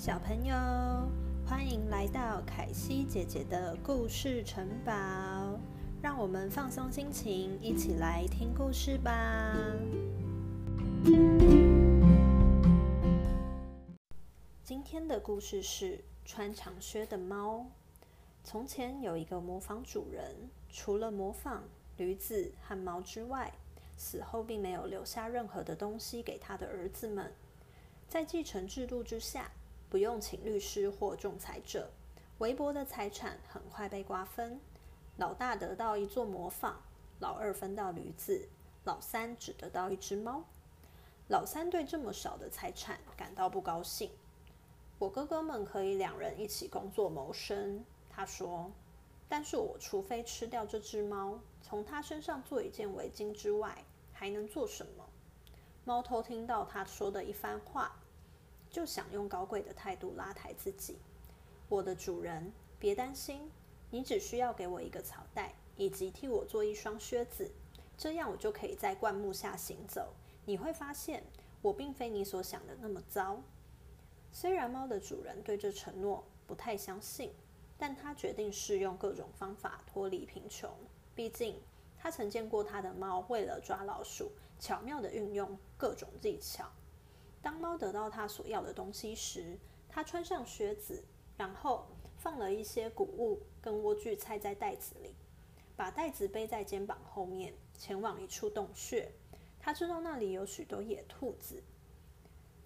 [0.00, 0.54] 小朋友，
[1.46, 4.92] 欢迎来到凯西姐姐的故事城堡，
[6.00, 9.54] 让我们放松心情，一起来听故事吧。
[14.64, 17.66] 今天的故事是穿长靴的猫。
[18.42, 20.34] 从前有一个模仿主人，
[20.70, 21.62] 除了模仿
[21.98, 23.52] 驴子和猫之外，
[23.98, 27.30] 死后并没有留下任何的东西给他的儿子们。
[28.08, 29.48] 在继承制度之下，
[29.90, 31.90] 不用请律师或仲裁者，
[32.38, 34.60] 微薄的财产很快被瓜分。
[35.16, 36.80] 老大得到一座磨坊，
[37.18, 38.48] 老二分到驴子，
[38.84, 40.44] 老三只得到一只猫。
[41.26, 44.10] 老三对这么少的财产感到不高兴。
[44.98, 48.70] 我哥哥们可以两人一起工作谋生，他说。
[49.28, 55.04] 但是我除非吃掉这只猫，从它身上做一件围巾之外，还能做什么？
[55.84, 57.99] 猫偷听到他说的一番话。
[58.70, 60.98] 就想用高贵的态度拉抬自己。
[61.68, 63.50] 我的主人，别担心，
[63.90, 67.50] 你只需要给我一个草袋，以及替我做一双靴子，
[67.98, 70.14] 这样我就可以在灌木下行走。
[70.46, 71.22] 你会发现，
[71.60, 73.42] 我并非你所想的那么糟。
[74.32, 77.32] 虽然猫的主人对这承诺不太相信，
[77.76, 80.70] 但他决定试用各种方法脱离贫穷。
[81.14, 81.60] 毕竟，
[81.98, 86.70] 他曾见过他的猫为了抓老鼠，巧妙地运用各种技巧。
[87.42, 91.04] 当猫得到它所要的东西时，它穿上靴子，
[91.36, 91.86] 然后
[92.18, 95.14] 放了一些谷物跟莴苣菜在袋子里，
[95.76, 99.10] 把袋子背在肩膀后面，前往一处洞穴。
[99.58, 101.62] 他知道那里有许多野兔子，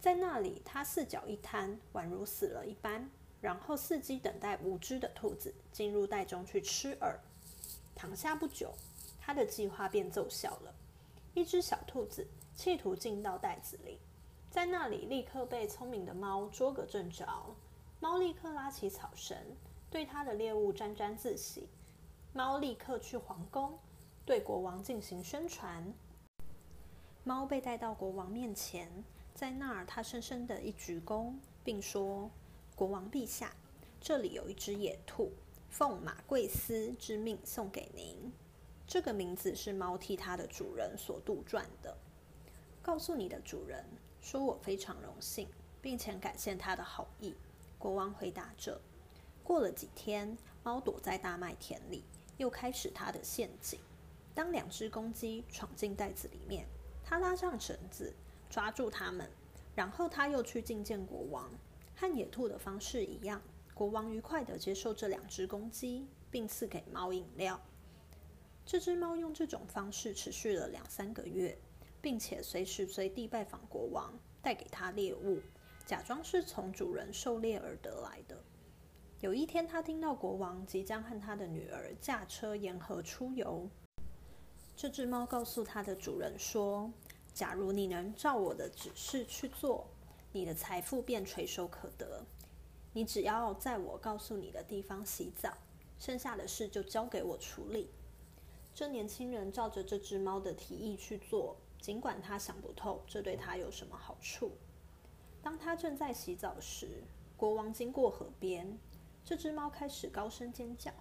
[0.00, 7.16] 在那里，他四脚一摊，宛如死了一般，然后伺机等待无知的兔子进入袋中去吃饵。
[7.94, 8.74] 躺下不久，
[9.20, 10.74] 他的计划便奏效了。
[11.34, 13.98] 一只小兔子企图进到袋子里。
[14.52, 17.26] 在那里，立刻被聪明的猫捉个正着。
[18.00, 19.34] 猫立刻拉起草绳，
[19.88, 21.70] 对它的猎物沾沾自喜。
[22.34, 23.78] 猫立刻去皇宫，
[24.26, 25.94] 对国王进行宣传。
[27.24, 29.02] 猫被带到国王面前，
[29.32, 31.32] 在那儿，他深深的一鞠躬，
[31.64, 32.30] 并说
[32.76, 33.56] ：“国王陛下，
[34.02, 35.32] 这里有一只野兔，
[35.70, 38.30] 奉马贵斯之命送给您。
[38.86, 41.96] 这个名字是猫替它的主人所杜撰的。
[42.82, 43.82] 告诉你的主人。”
[44.22, 45.48] 说我非常荣幸，
[45.82, 47.34] 并且感谢他的好意。
[47.76, 48.80] 国王回答着。
[49.42, 52.04] 过了几天，猫躲在大麦田里，
[52.36, 53.80] 又开始它的陷阱。
[54.32, 56.64] 当两只公鸡闯进袋子里面，
[57.04, 58.14] 它拉上绳子
[58.48, 59.28] 抓住它们，
[59.74, 61.50] 然后它又去觐见国王。
[61.96, 63.42] 和野兔的方式一样，
[63.74, 67.60] 国王愉快地接受这两只公鸡，并赐给猫饮料。
[68.64, 71.58] 这只猫用这种方式持续了两三个月。
[72.02, 75.40] 并且随时随地拜访国王，带给他猎物，
[75.86, 78.42] 假装是从主人狩猎而得来的。
[79.20, 83.68] 有一天，他听到国王即将和他的女儿驾车沿河出游。
[84.74, 86.90] 这只猫告诉它的主人说
[87.32, 89.86] ：“假如你能照我的指示去做，
[90.32, 92.24] 你的财富便垂手可得。
[92.92, 95.56] 你只要在我告诉你的地方洗澡，
[96.00, 97.90] 剩下的事就交给我处理。”
[98.74, 101.58] 这年轻人照着这只猫的提议去做。
[101.82, 104.52] 尽管他想不透这对他有什么好处。
[105.42, 107.02] 当他正在洗澡时，
[107.36, 108.78] 国王经过河边，
[109.24, 110.92] 这只猫开始高声尖叫：“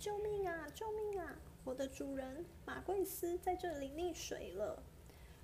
[0.00, 0.66] 救命啊！
[0.74, 1.36] 救命啊！
[1.62, 4.82] 我的主人马贵斯在这里溺水了！”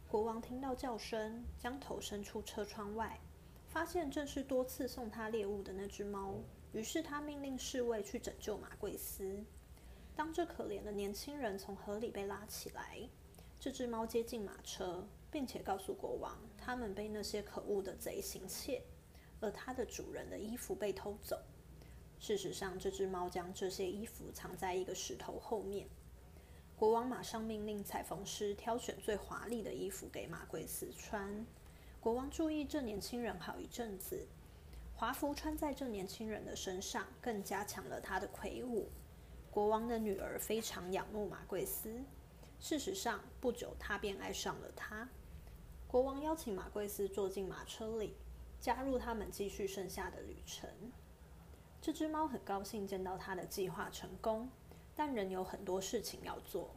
[0.08, 3.20] 国王听到叫声，将头伸出车窗外，
[3.68, 6.36] 发现正是多次送他猎物的那只猫。
[6.72, 9.44] 于是他命令侍卫去拯救马贵斯。
[10.16, 13.06] 当这可怜的年轻人从河里被拉起来。
[13.60, 18.82] 这只猫接近马车，并且告诉国王，他们被那些可恶的贼行窃，
[19.38, 21.38] 而它的主人的衣服被偷走。
[22.18, 25.86] 事实上，这只猫将这些衣服藏在一个石头后面。
[26.74, 31.44] 国王马上命令裁缝师挑选最华丽的衣服给马贵斯穿。
[32.00, 34.26] 国王注意这年轻人好一阵子，
[34.94, 38.88] 华服穿在这年轻人的身上，更加强了他的魁梧。
[39.50, 42.02] 国王的女儿非常仰慕马贵斯。
[42.60, 45.08] 事实上，不久他便爱上了他。
[45.88, 48.14] 国王邀请马贵斯坐进马车里，
[48.60, 50.68] 加入他们继续剩下的旅程。
[51.80, 54.50] 这只猫很高兴见到他的计划成功，
[54.94, 56.70] 但仍有很多事情要做。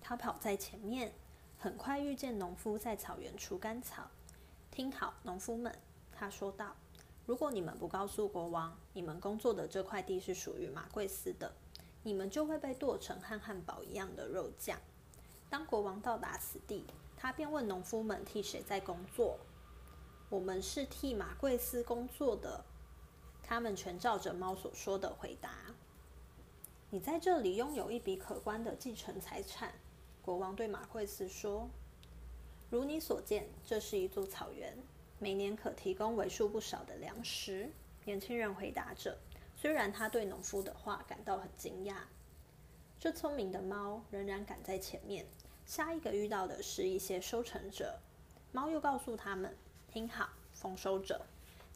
[0.00, 1.14] 他跑在前面，
[1.56, 4.10] 很快遇见农夫在草原除干草。
[4.72, 5.72] 听好，农夫们，
[6.10, 6.74] 他说道
[7.24, 11.54] ：“如果你们不告诉国王，你们工作的这块地是属于马贵斯的。”
[12.04, 14.78] 你们就会被剁成和汉堡一样的肉酱。
[15.50, 16.86] 当国王到达此地，
[17.16, 19.40] 他便问农夫们替谁在工作。
[20.28, 22.64] 我们是替马贵斯工作的。”
[23.46, 25.50] 他们全照着猫所说的回答。
[26.90, 29.74] 你在这里拥有一笔可观的继承财产，
[30.22, 31.68] 国王对马贵斯说
[32.70, 34.76] ：“如你所见，这是一座草原，
[35.18, 37.70] 每年可提供为数不少的粮食。”
[38.06, 39.18] 年轻人回答着，
[39.64, 41.94] 虽然他对农夫的话感到很惊讶。
[43.00, 45.24] 这聪明的猫仍然赶在前面。
[45.64, 47.98] 下一个遇到的是一些收成者。
[48.52, 49.56] 猫又告诉他们
[49.90, 51.24] ：“听好，丰收者，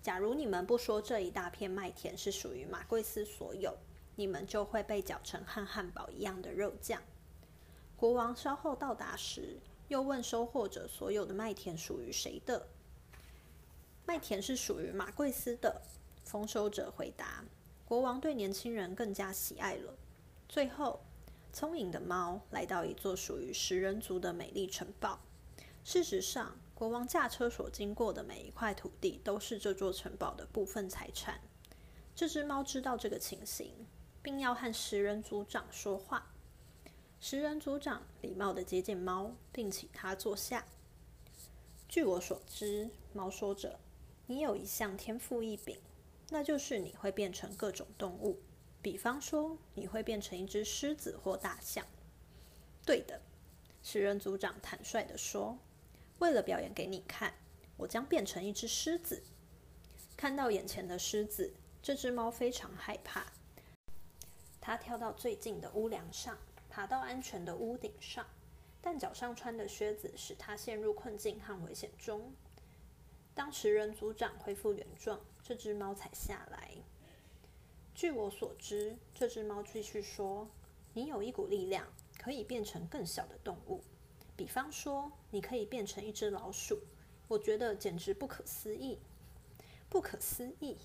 [0.02, 3.74] 假如你们不说这一大片麦田是属于马贵斯所有，
[4.16, 7.02] 你们就会被搅成和汉堡一样的肉酱。”
[7.96, 9.58] 国王稍后到达时，
[9.88, 12.68] 又问收获者：“所有的麦田属于谁的
[14.04, 15.80] ？”“麦田是属于马贵斯的。”
[16.22, 17.42] 丰收者回答。
[17.88, 19.94] 国王对年轻人更加喜爱了。
[20.46, 21.00] 最后。
[21.50, 25.18] 聪颖的猫来到一座属于食人族的美丽城堡。
[25.82, 31.40] 事实上，国王驾车所经过的每一块土地都是这座城堡的部分财产。
[32.14, 33.72] 这只猫知道这个情形，
[34.22, 36.30] 并要和食人族长说话。
[37.18, 40.66] 食人族长礼貌地接见猫，并请它坐下。
[41.88, 43.80] 据我所知，猫说着，
[44.26, 45.78] 你有一项天赋异禀，
[46.30, 48.40] 那就是你会变成各种动物。
[48.80, 51.84] 比方说，你会变成一只狮子或大象。
[52.86, 53.20] 对的，
[53.82, 55.58] 食人族长坦率地说
[56.20, 57.34] ：“为了表演给你看，
[57.76, 59.22] 我将变成一只狮子。”
[60.16, 63.32] 看到眼前的狮子，这只猫非常害怕。
[64.60, 66.38] 它跳到最近的屋梁上，
[66.68, 68.26] 爬到安全的屋顶上，
[68.80, 72.32] 但脚上穿的靴子使它陷入困境和危险中。
[73.34, 76.72] 当食人族长恢复原状，这只猫才下来。
[77.94, 80.46] 据我所知，这只猫继续说
[80.92, 81.86] ：“你有一股力量，
[82.18, 83.82] 可以变成更小的动物。
[84.36, 86.78] 比方说，你可以变成一只老鼠。
[87.28, 88.98] 我觉得简直不可思议！
[89.88, 90.76] 不可思议！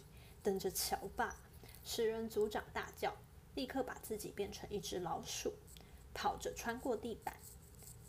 [0.41, 1.35] 等着瞧吧！”
[1.83, 3.13] 食人族长大叫，
[3.55, 5.51] 立刻把自己变成一只老鼠，
[6.13, 7.35] 跑着穿过地板。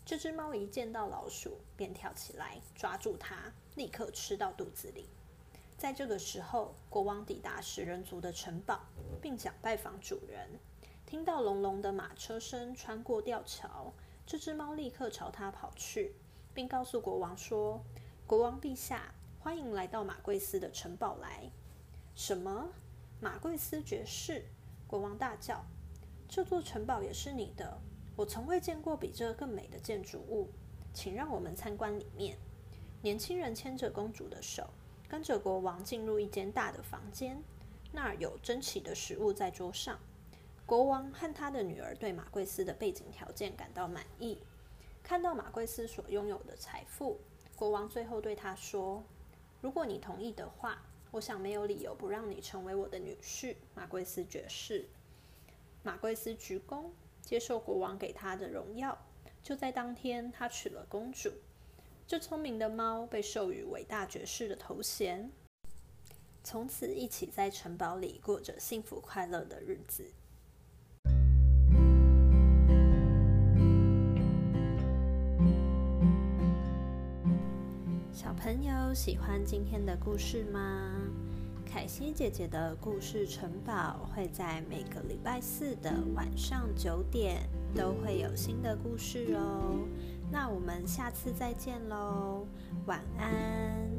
[0.07, 5.09] 这只猫一见到老鼠，便跳起来抓住它，立刻吃到肚子里。
[5.85, 8.81] 在这个时候，国王抵达食人族的城堡，
[9.21, 10.49] 并想拜访主人。
[11.05, 13.93] 听到隆隆的马车声穿过吊桥，
[14.25, 16.15] 这只猫立刻朝他跑去，
[16.55, 17.85] 并告诉国王说
[18.27, 21.51] ：“国王陛下，欢迎来到马贵斯的城堡来。”
[22.17, 22.71] 什么？
[23.21, 24.47] 马贵斯爵士？
[24.87, 25.67] 国王大叫
[26.27, 27.79] ：“这座城堡也是你的？
[28.17, 30.49] 我从未见过比这更美的建筑物，
[30.95, 32.39] 请让我们参观里面。”
[33.05, 34.67] 年轻人牵着公主的手。
[35.09, 37.43] 跟着国王进入一间大的房间，
[37.93, 39.99] 那儿有珍奇的食物在桌上。
[40.67, 44.39] 国王和他的女儿对马贵斯的背景条件感到满意。
[45.03, 47.21] 看到马贵斯所拥有的财富，
[47.55, 49.05] 国王最后对他说
[49.61, 54.89] ：“如果你同意的话，我想没有理由不让你成为我的女婿，马贵斯爵士。”
[55.85, 56.87] 马贵斯鞠躬，
[57.21, 58.99] 接受国王给他的荣耀。
[59.43, 61.31] 就在当天，他娶了公主。
[62.07, 65.31] 这聪明的猫被授予伟大爵士的头衔，
[66.43, 70.05] 从此一起在城堡里过着幸福快乐的日子。
[78.13, 80.93] 小朋友喜欢今天的故事吗？
[81.65, 89.89] 凯西姐姐的故事城堡会在每个礼拜四的晚上九点都会有新的故事哦。
[90.31, 92.47] 那我们下次再见喽，
[92.87, 93.94] 晚安。